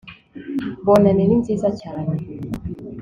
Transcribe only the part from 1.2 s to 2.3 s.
ni nziza cyane